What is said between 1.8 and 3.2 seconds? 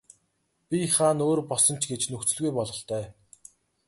ч гэж нөхцөлгүй бололтой.